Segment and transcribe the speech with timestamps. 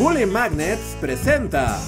[0.00, 1.78] Bully Magnets presenta.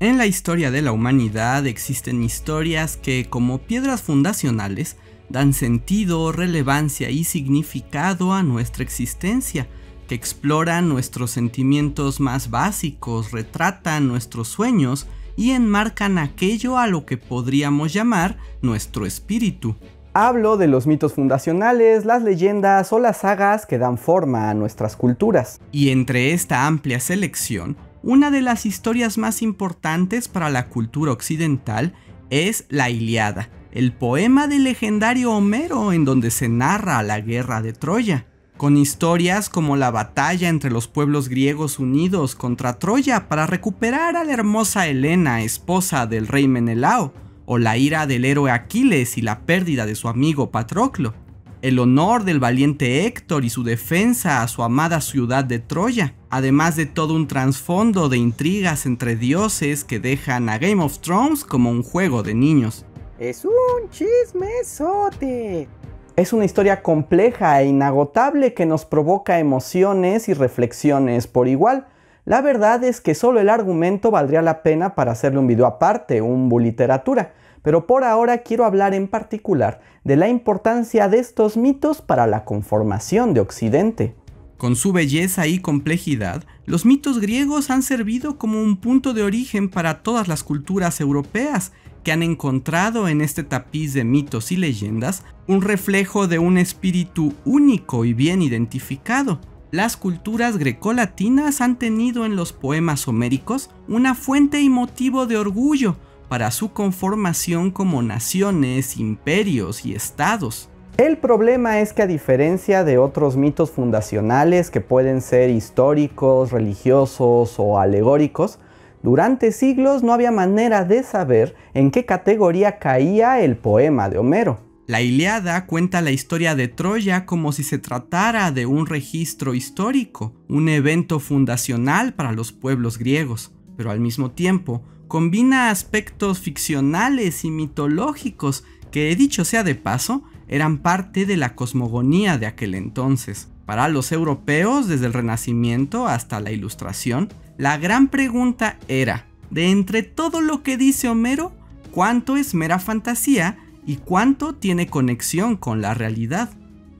[0.00, 4.98] En la historia de la humanidad existen historias que, como piedras fundacionales,
[5.30, 9.66] dan sentido, relevancia y significado a nuestra existencia,
[10.08, 15.06] que exploran nuestros sentimientos más básicos, retratan nuestros sueños
[15.38, 19.74] y enmarcan aquello a lo que podríamos llamar nuestro espíritu.
[20.12, 24.96] Hablo de los mitos fundacionales, las leyendas o las sagas que dan forma a nuestras
[24.96, 25.60] culturas.
[25.70, 31.94] Y entre esta amplia selección, una de las historias más importantes para la cultura occidental
[32.28, 37.72] es la Iliada, el poema del legendario Homero en donde se narra la guerra de
[37.72, 44.16] Troya, con historias como la batalla entre los pueblos griegos unidos contra Troya para recuperar
[44.16, 47.12] a la hermosa Helena, esposa del rey Menelao,
[47.52, 51.14] o la ira del héroe Aquiles y la pérdida de su amigo Patroclo,
[51.62, 56.76] el honor del valiente Héctor y su defensa a su amada ciudad de Troya, además
[56.76, 61.70] de todo un trasfondo de intrigas entre dioses que dejan a Game of Thrones como
[61.70, 62.86] un juego de niños.
[63.18, 65.66] Es un chismesote.
[66.14, 71.88] Es una historia compleja e inagotable que nos provoca emociones y reflexiones por igual.
[72.24, 76.22] La verdad es que solo el argumento valdría la pena para hacerle un video aparte,
[76.22, 77.32] un literatura
[77.62, 82.44] pero por ahora quiero hablar en particular de la importancia de estos mitos para la
[82.44, 84.14] conformación de Occidente.
[84.56, 89.70] Con su belleza y complejidad, los mitos griegos han servido como un punto de origen
[89.70, 91.72] para todas las culturas europeas,
[92.04, 97.34] que han encontrado en este tapiz de mitos y leyendas un reflejo de un espíritu
[97.44, 99.40] único y bien identificado.
[99.70, 105.96] Las culturas grecolatinas han tenido en los poemas homéricos una fuente y motivo de orgullo,
[106.30, 110.70] para su conformación como naciones, imperios y estados.
[110.96, 117.56] El problema es que a diferencia de otros mitos fundacionales que pueden ser históricos, religiosos
[117.58, 118.60] o alegóricos,
[119.02, 124.60] durante siglos no había manera de saber en qué categoría caía el poema de Homero.
[124.86, 130.32] La Iliada cuenta la historia de Troya como si se tratara de un registro histórico,
[130.48, 137.50] un evento fundacional para los pueblos griegos, pero al mismo tiempo combina aspectos ficcionales y
[137.50, 138.62] mitológicos
[138.92, 143.48] que, dicho sea de paso, eran parte de la cosmogonía de aquel entonces.
[143.66, 147.28] Para los europeos, desde el Renacimiento hasta la Ilustración,
[147.58, 151.50] la gran pregunta era, de entre todo lo que dice Homero,
[151.90, 156.50] ¿cuánto es mera fantasía y cuánto tiene conexión con la realidad?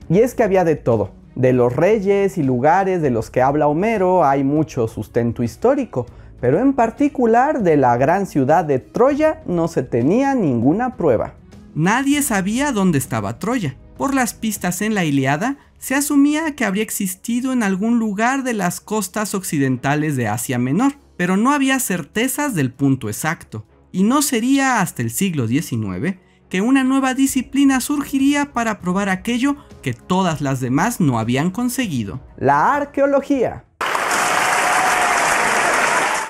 [0.09, 1.11] Y es que había de todo.
[1.35, 6.07] De los reyes y lugares de los que habla Homero hay mucho sustento histórico,
[6.41, 11.35] pero en particular de la gran ciudad de Troya no se tenía ninguna prueba.
[11.75, 13.77] Nadie sabía dónde estaba Troya.
[13.97, 18.53] Por las pistas en la Iliada, se asumía que habría existido en algún lugar de
[18.53, 23.65] las costas occidentales de Asia Menor, pero no había certezas del punto exacto.
[23.91, 26.17] Y no sería hasta el siglo XIX
[26.49, 32.19] que una nueva disciplina surgiría para probar aquello que todas las demás no habían conseguido.
[32.37, 33.63] La arqueología.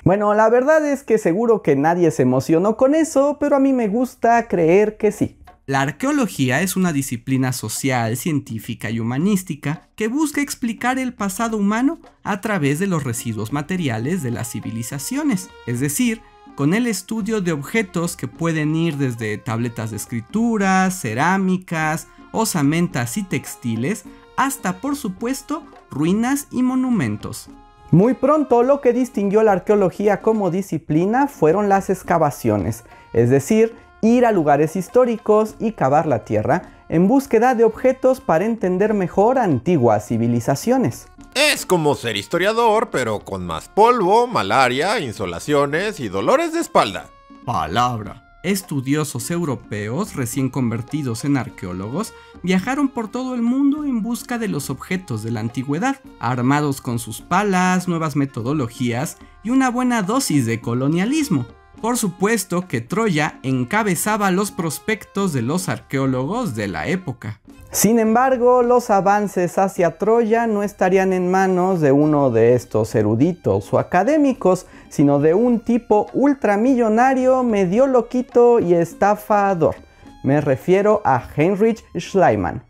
[0.04, 3.72] Bueno, la verdad es que seguro que nadie se emocionó con eso, pero a mí
[3.72, 5.38] me gusta creer que sí.
[5.68, 12.00] La arqueología es una disciplina social, científica y humanística que busca explicar el pasado humano
[12.24, 16.22] a través de los residuos materiales de las civilizaciones, es decir,
[16.56, 23.24] con el estudio de objetos que pueden ir desde tabletas de escritura, cerámicas, osamentas y
[23.24, 24.04] textiles,
[24.38, 27.50] hasta por supuesto ruinas y monumentos.
[27.92, 34.26] Muy pronto lo que distinguió la arqueología como disciplina fueron las excavaciones, es decir, ir
[34.26, 40.08] a lugares históricos y cavar la tierra en búsqueda de objetos para entender mejor antiguas
[40.08, 41.08] civilizaciones.
[41.36, 47.08] Es como ser historiador, pero con más polvo, malaria, insolaciones y dolores de espalda.
[47.46, 48.31] Palabra.
[48.44, 54.72] Estudiosos europeos, recién convertidos en arqueólogos, viajaron por todo el mundo en busca de los
[54.72, 60.60] objetos de la antigüedad, armados con sus palas, nuevas metodologías y una buena dosis de
[60.60, 61.46] colonialismo.
[61.82, 67.42] Por supuesto que Troya encabezaba los prospectos de los arqueólogos de la época.
[67.72, 73.74] Sin embargo, los avances hacia Troya no estarían en manos de uno de estos eruditos
[73.74, 79.76] o académicos, sino de un tipo ultramillonario, medio loquito y estafador.
[80.24, 82.64] Me refiero a Heinrich Schliemann.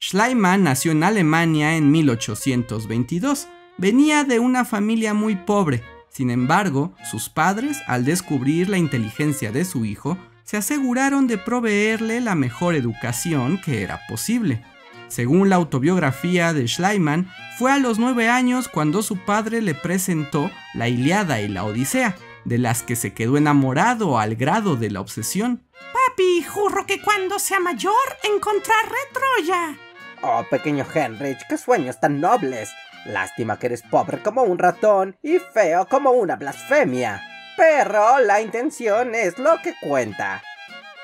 [0.00, 3.48] Schliemann nació en Alemania en 1822.
[3.76, 5.82] Venía de una familia muy pobre.
[6.14, 12.20] Sin embargo, sus padres, al descubrir la inteligencia de su hijo, se aseguraron de proveerle
[12.20, 14.62] la mejor educación que era posible.
[15.08, 17.28] Según la autobiografía de Schleiman,
[17.58, 22.14] fue a los nueve años cuando su padre le presentó la Iliada y la Odisea,
[22.44, 25.64] de las que se quedó enamorado al grado de la obsesión.
[25.72, 29.76] Papi, juro que cuando sea mayor encontraré Troya.
[30.22, 32.70] Oh, pequeño Henrich, qué sueños tan nobles.
[33.06, 37.22] Lástima que eres pobre como un ratón y feo como una blasfemia.
[37.56, 40.42] Pero la intención es lo que cuenta.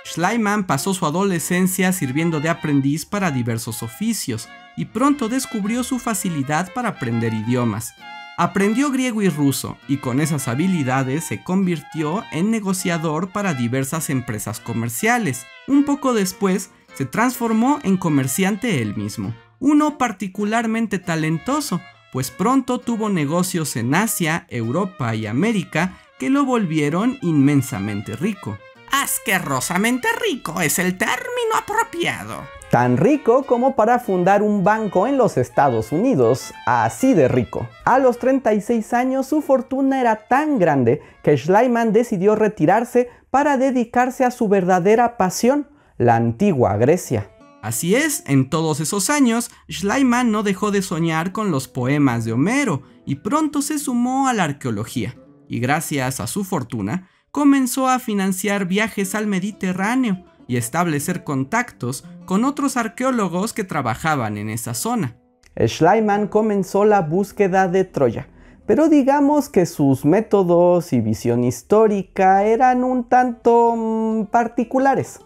[0.05, 6.73] Schleiman pasó su adolescencia sirviendo de aprendiz para diversos oficios y pronto descubrió su facilidad
[6.73, 7.94] para aprender idiomas.
[8.37, 14.61] Aprendió griego y ruso y con esas habilidades se convirtió en negociador para diversas empresas
[14.61, 15.46] comerciales.
[15.69, 21.80] Un poco después se transformó en comerciante él mismo, uno particularmente talentoso,
[22.12, 28.58] pues pronto tuvo negocios en Asia, Europa y América que lo volvieron inmensamente rico.
[28.90, 32.42] Asquerosamente rico es el término apropiado.
[32.70, 37.68] Tan rico como para fundar un banco en los Estados Unidos, así de rico.
[37.84, 44.24] A los 36 años su fortuna era tan grande que Schleiman decidió retirarse para dedicarse
[44.24, 45.68] a su verdadera pasión,
[45.98, 47.28] la antigua Grecia.
[47.62, 52.32] Así es, en todos esos años, Schleiman no dejó de soñar con los poemas de
[52.32, 55.16] Homero y pronto se sumó a la arqueología.
[55.48, 62.44] Y gracias a su fortuna, comenzó a financiar viajes al Mediterráneo y establecer contactos con
[62.44, 65.16] otros arqueólogos que trabajaban en esa zona.
[65.58, 68.28] Schleiman comenzó la búsqueda de Troya,
[68.66, 75.20] pero digamos que sus métodos y visión histórica eran un tanto mm, particulares.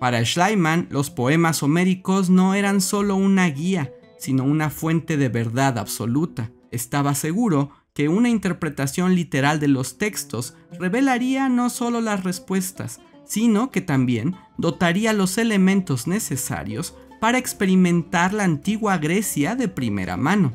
[0.00, 5.76] Para Schleiman, los poemas homéricos no eran solo una guía, sino una fuente de verdad
[5.78, 6.50] absoluta.
[6.70, 13.70] Estaba seguro que una interpretación literal de los textos revelaría no solo las respuestas, sino
[13.70, 20.54] que también dotaría los elementos necesarios para experimentar la antigua Grecia de primera mano.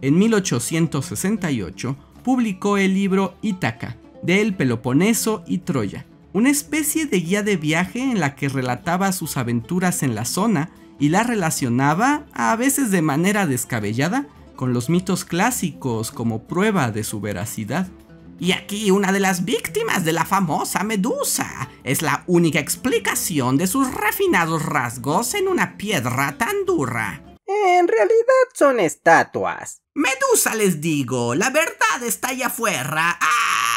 [0.00, 7.56] En 1868 publicó el libro Ítaca, del Peloponeso y Troya, una especie de guía de
[7.56, 10.68] viaje en la que relataba sus aventuras en la zona
[10.98, 17.04] y la relacionaba, a veces de manera descabellada, con los mitos clásicos como prueba de
[17.04, 17.88] su veracidad.
[18.38, 23.66] Y aquí una de las víctimas de la famosa Medusa es la única explicación de
[23.66, 27.22] sus refinados rasgos en una piedra tan dura.
[27.46, 29.80] En realidad son estatuas.
[29.94, 33.18] Medusa les digo, la verdad está allá afuera.
[33.22, 33.75] ¡Ah!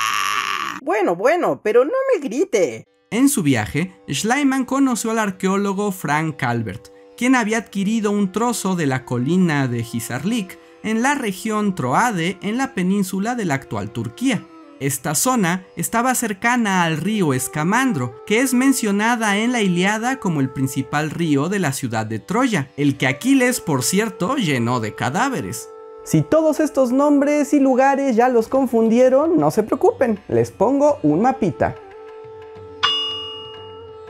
[0.81, 2.86] Bueno, bueno, pero no me grite.
[3.12, 8.86] En su viaje, Schleiman conoció al arqueólogo Frank Calvert, quien había adquirido un trozo de
[8.86, 14.46] la colina de Hisarlik en la región Troade en la península de la actual Turquía.
[14.80, 20.50] Esta zona estaba cercana al río Escamandro, que es mencionada en la Iliada como el
[20.50, 25.68] principal río de la ciudad de Troya, el que Aquiles, por cierto, llenó de cadáveres.
[26.04, 31.22] Si todos estos nombres y lugares ya los confundieron, no se preocupen, les pongo un
[31.22, 31.75] mapita.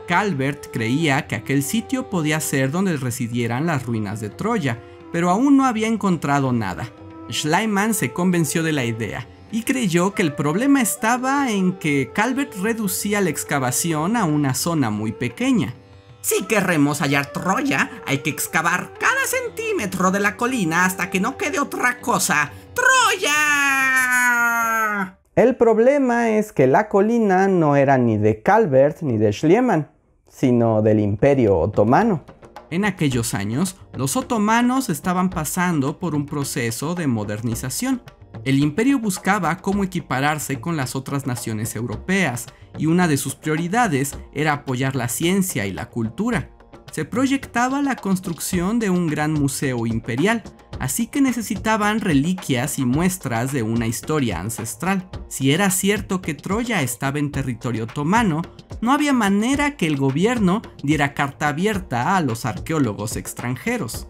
[0.06, 4.78] Calvert creía que aquel sitio podía ser donde residieran las ruinas de Troya,
[5.12, 6.88] pero aún no había encontrado nada.
[7.30, 12.54] Schleiman se convenció de la idea y creyó que el problema estaba en que Calvert
[12.56, 15.74] reducía la excavación a una zona muy pequeña.
[16.22, 21.38] Si queremos hallar Troya, hay que excavar cada centímetro de la colina hasta que no
[21.38, 22.52] quede otra cosa.
[22.74, 23.30] ¡Troya!
[25.34, 29.88] El problema es que la colina no era ni de Calvert ni de Schliemann,
[30.28, 32.22] sino del Imperio Otomano.
[32.70, 38.02] En aquellos años, los otomanos estaban pasando por un proceso de modernización.
[38.44, 42.46] El imperio buscaba cómo equipararse con las otras naciones europeas
[42.78, 46.50] y una de sus prioridades era apoyar la ciencia y la cultura.
[46.92, 50.42] Se proyectaba la construcción de un gran museo imperial,
[50.80, 55.08] así que necesitaban reliquias y muestras de una historia ancestral.
[55.28, 58.42] Si era cierto que Troya estaba en territorio otomano,
[58.80, 64.08] no había manera que el gobierno diera carta abierta a los arqueólogos extranjeros.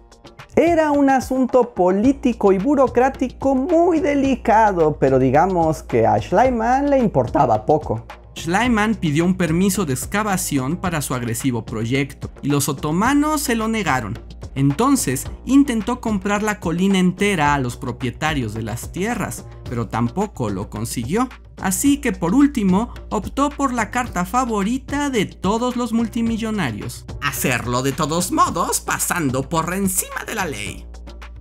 [0.56, 7.64] Era un asunto político y burocrático muy delicado, pero digamos que a Schleiman le importaba
[7.64, 8.04] poco.
[8.40, 13.68] Schleiman pidió un permiso de excavación para su agresivo proyecto y los otomanos se lo
[13.68, 14.18] negaron.
[14.54, 20.70] Entonces intentó comprar la colina entera a los propietarios de las tierras, pero tampoco lo
[20.70, 21.28] consiguió.
[21.60, 27.04] Así que por último optó por la carta favorita de todos los multimillonarios.
[27.20, 30.89] Hacerlo de todos modos pasando por encima de la ley.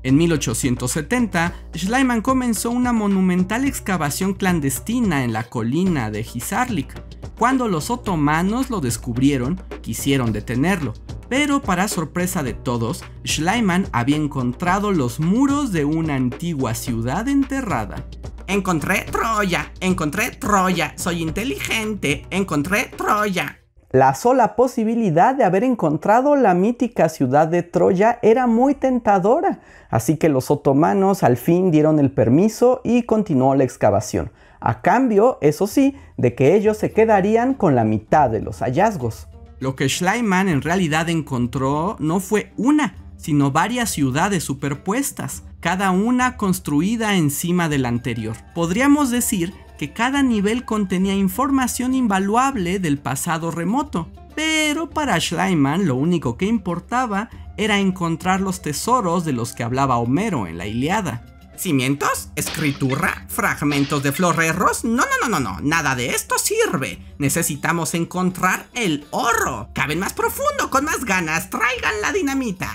[0.02, 7.02] En 1870, Schleiman comenzó una monumental excavación clandestina en la colina de Hisarlik.
[7.38, 10.94] Cuando los otomanos lo descubrieron, quisieron detenerlo,
[11.28, 18.08] Pero para sorpresa de todos, Schleiman había encontrado los muros de una antigua ciudad enterrada.
[18.48, 23.59] Encontré Troya, encontré Troya, soy inteligente, encontré Troya.
[23.92, 30.18] La sola posibilidad de haber encontrado la mítica ciudad de Troya era muy tentadora, así
[30.18, 34.30] que los otomanos al fin dieron el permiso y continuó la excavación,
[34.60, 39.28] a cambio, eso sí, de que ellos se quedarían con la mitad de los hallazgos.
[39.60, 46.38] Lo que Schleiman en realidad encontró no fue una, sino varias ciudades superpuestas, cada una
[46.38, 48.36] construida encima de la anterior.
[48.54, 55.96] Podríamos decir que cada nivel contenía información invaluable del pasado remoto, pero para Schleiman lo
[55.96, 61.24] único que importaba era encontrar los tesoros de los que hablaba Homero en la Iliada.
[61.58, 62.28] ¿Cimientos?
[62.36, 63.26] ¿Escritura?
[63.30, 64.84] ¿Fragmentos de florerros?
[64.84, 67.00] No, no, no, no, no, nada de esto sirve.
[67.18, 69.70] Necesitamos encontrar el oro.
[69.74, 71.50] Caben más profundo, con más ganas.
[71.50, 72.70] Traigan la dinamita.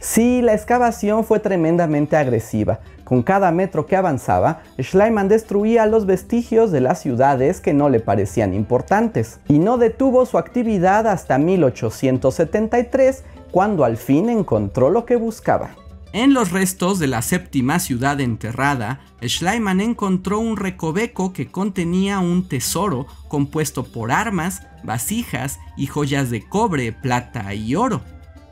[0.00, 2.80] Sí, la excavación fue tremendamente agresiva.
[3.12, 8.00] Con cada metro que avanzaba, Schleiman destruía los vestigios de las ciudades que no le
[8.00, 15.16] parecían importantes, y no detuvo su actividad hasta 1873, cuando al fin encontró lo que
[15.16, 15.76] buscaba.
[16.14, 22.48] En los restos de la séptima ciudad enterrada, Schleiman encontró un recoveco que contenía un
[22.48, 28.00] tesoro compuesto por armas, vasijas y joyas de cobre, plata y oro.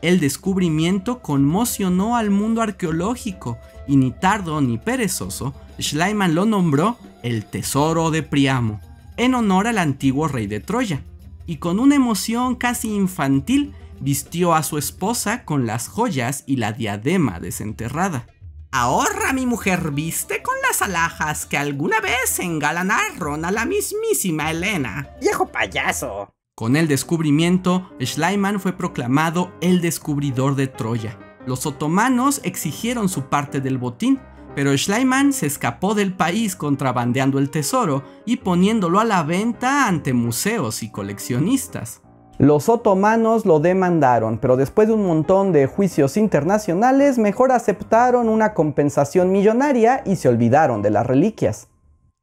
[0.03, 7.45] El descubrimiento conmocionó al mundo arqueológico y ni tardo ni perezoso, Schleiman lo nombró el
[7.45, 8.81] Tesoro de Priamo,
[9.17, 11.03] en honor al antiguo rey de Troya,
[11.47, 16.73] y con una emoción casi infantil vistió a su esposa con las joyas y la
[16.73, 18.27] diadema desenterrada.
[18.73, 25.11] Ahora mi mujer viste con las alhajas que alguna vez engalanaron a la mismísima Helena.
[25.21, 26.33] ¡Viejo payaso!
[26.61, 31.19] Con el descubrimiento, Schleiman fue proclamado el descubridor de Troya.
[31.47, 34.21] Los otomanos exigieron su parte del botín,
[34.55, 40.13] pero Schleiman se escapó del país contrabandeando el tesoro y poniéndolo a la venta ante
[40.13, 42.03] museos y coleccionistas.
[42.37, 48.53] Los otomanos lo demandaron, pero después de un montón de juicios internacionales, mejor aceptaron una
[48.53, 51.69] compensación millonaria y se olvidaron de las reliquias.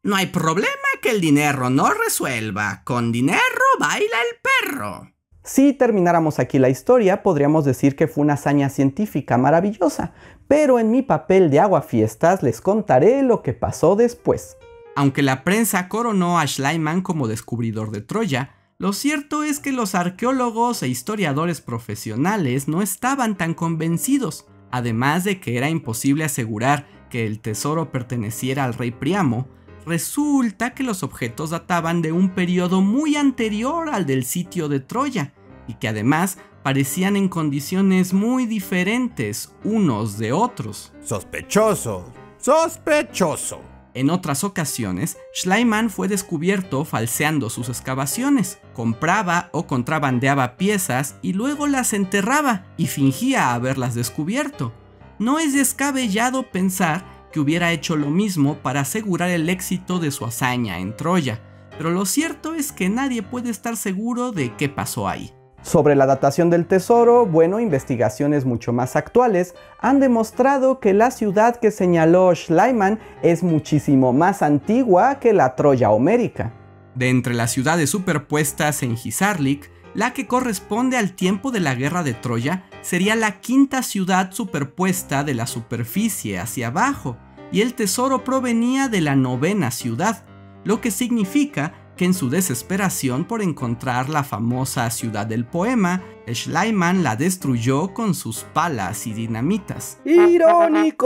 [0.03, 0.67] No hay problema
[1.01, 2.81] que el dinero no resuelva.
[2.83, 3.41] Con dinero
[3.79, 5.11] baila el perro.
[5.43, 10.11] Si termináramos aquí la historia, podríamos decir que fue una hazaña científica maravillosa,
[10.47, 14.57] pero en mi papel de aguafiestas les contaré lo que pasó después.
[14.95, 19.95] Aunque la prensa coronó a Schleiman como descubridor de Troya, lo cierto es que los
[19.95, 27.25] arqueólogos e historiadores profesionales no estaban tan convencidos, además de que era imposible asegurar que
[27.25, 29.47] el tesoro perteneciera al rey Priamo,
[29.87, 35.33] resulta que los objetos databan de un periodo muy anterior al del sitio de Troya,
[35.67, 40.93] y que además parecían en condiciones muy diferentes unos de otros.
[41.01, 43.61] Sospechoso, sospechoso.
[43.93, 48.59] En otras ocasiones, Schleiman fue descubierto falseando sus excavaciones.
[48.75, 54.71] Compraba o contrabandeaba piezas y luego las enterraba y fingía haberlas descubierto.
[55.17, 60.25] No es descabellado pensar que hubiera hecho lo mismo para asegurar el éxito de su
[60.25, 61.39] hazaña en Troya,
[61.77, 65.31] pero lo cierto es que nadie puede estar seguro de qué pasó ahí.
[65.61, 71.57] Sobre la datación del tesoro, bueno, investigaciones mucho más actuales han demostrado que la ciudad
[71.57, 76.55] que señaló Schleiman es muchísimo más antigua que la Troya homérica.
[76.95, 82.01] De entre las ciudades superpuestas en Hisarlik, la que corresponde al tiempo de la guerra
[82.01, 87.17] de Troya sería la quinta ciudad superpuesta de la superficie hacia abajo,
[87.51, 90.23] y el tesoro provenía de la novena ciudad,
[90.63, 96.01] lo que significa que en su desesperación por encontrar la famosa ciudad del poema,
[96.31, 99.97] Schleiman la destruyó con sus palas y dinamitas.
[100.05, 101.03] ¡Irónico!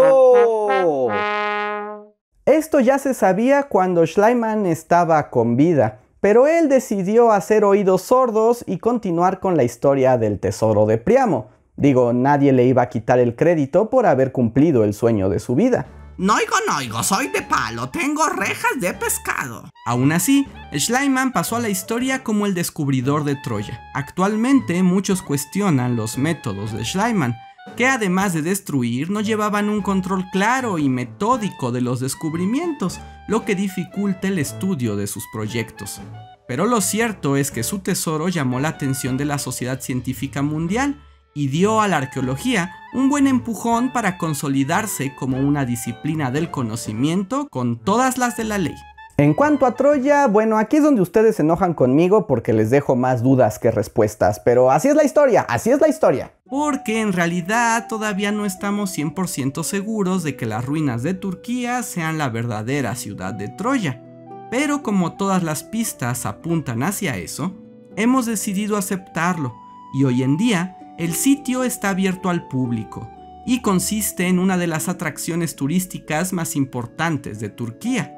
[2.45, 8.63] Esto ya se sabía cuando Schleiman estaba con vida, pero él decidió hacer oídos sordos
[8.67, 11.49] y continuar con la historia del tesoro de Priamo.
[11.77, 15.55] Digo, nadie le iba a quitar el crédito por haber cumplidido el sueño de su
[15.55, 15.87] vida.
[16.21, 19.67] Noigo, noigo, soy de palo, tengo rejas de pescado.
[19.87, 23.81] Aún así, Schleiman pasó a la historia como el descubridor de Troya.
[23.95, 27.35] Actualmente muchos cuestionan los métodos de Schleiman,
[27.75, 33.43] que además de destruir no llevaban un control claro y metódico de los descubrimientos, lo
[33.43, 36.01] que dificulta el estudio de sus proyectos.
[36.47, 41.01] Pero lo cierto es que su tesoro llamó la atención de la sociedad científica mundial,
[41.33, 47.47] y dio a la arqueología un buen empujón para consolidarse como una disciplina del conocimiento
[47.49, 48.75] con todas las de la ley.
[49.17, 52.95] En cuanto a Troya, bueno, aquí es donde ustedes se enojan conmigo porque les dejo
[52.95, 56.33] más dudas que respuestas, pero así es la historia, así es la historia.
[56.49, 62.17] Porque en realidad todavía no estamos 100% seguros de que las ruinas de Turquía sean
[62.17, 64.01] la verdadera ciudad de Troya.
[64.49, 67.53] Pero como todas las pistas apuntan hacia eso,
[67.95, 69.53] hemos decidido aceptarlo
[69.93, 73.09] y hoy en día el sitio está abierto al público
[73.45, 78.15] y consiste en una de las atracciones turísticas más importantes de Turquía.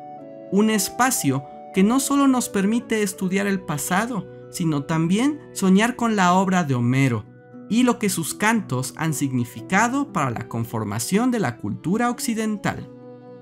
[0.51, 6.33] Un espacio que no solo nos permite estudiar el pasado, sino también soñar con la
[6.33, 7.25] obra de Homero
[7.69, 12.89] y lo que sus cantos han significado para la conformación de la cultura occidental.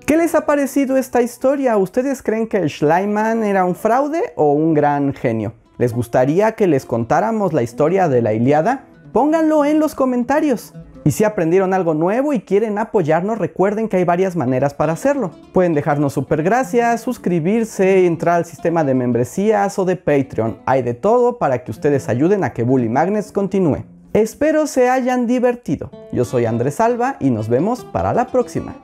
[0.06, 1.76] ¿Qué les ha parecido esta historia?
[1.76, 5.54] ¿Ustedes creen que Schleiman era un fraude o un gran genio?
[5.78, 8.86] ¿Les gustaría que les contáramos la historia de la Iliada?
[9.12, 10.72] Pónganlo en los comentarios.
[11.04, 15.32] Y si aprendieron algo nuevo y quieren apoyarnos, recuerden que hay varias maneras para hacerlo.
[15.52, 20.58] Pueden dejarnos super gracias, suscribirse, entrar al sistema de membresías o de Patreon.
[20.64, 23.84] Hay de todo para que ustedes ayuden a que Bully Magnets continúe.
[24.12, 25.90] Espero se hayan divertido.
[26.12, 28.76] Yo soy Andrés Alba y nos vemos para la próxima.